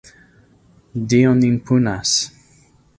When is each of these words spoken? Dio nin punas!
Dio 1.13 1.35
nin 1.43 1.55
punas! 1.69 2.09